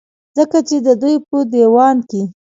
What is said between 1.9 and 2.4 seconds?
کې